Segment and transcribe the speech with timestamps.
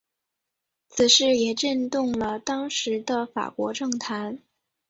[0.89, 4.39] 此事也震动了当时的法国政坛。